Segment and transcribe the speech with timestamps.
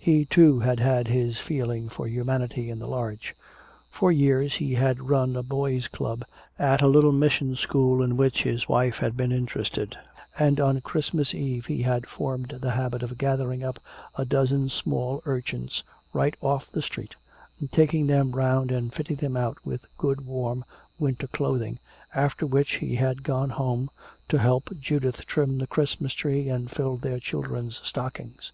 [0.00, 3.36] He, too, had had his feeling for humanity in the large.
[3.88, 6.24] For years he had run a boys' club
[6.58, 9.96] at a little mission school in which his wife had been interested,
[10.36, 13.78] and on Christmas Eve he had formed the habit of gathering up
[14.18, 17.14] a dozen small urchins right off the street
[17.60, 20.64] and taking them 'round and fitting them out with good warm
[20.98, 21.78] winter clothing,
[22.12, 23.88] after which he had gone home
[24.28, 28.50] to help Judith trim the Christmas tree and fill their children's stockings.